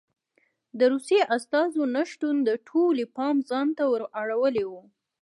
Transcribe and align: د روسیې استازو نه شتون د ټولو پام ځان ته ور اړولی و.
د 0.79 0.81
روسیې 0.93 1.21
استازو 1.35 1.83
نه 1.95 2.03
شتون 2.09 2.35
د 2.47 2.49
ټولو 2.67 3.03
پام 3.17 3.35
ځان 3.49 3.67
ته 3.77 3.83
ور 3.91 4.03
اړولی 4.21 4.65
و. 4.67 4.71